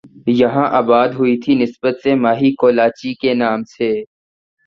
[0.29, 3.89] یہاں آباد ہوئی تھی کی نسبت سے مائی کولاچی کے نام سے